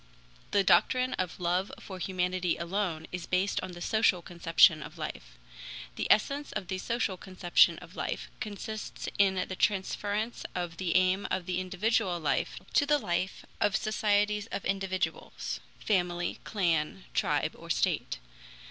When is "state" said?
17.69-18.17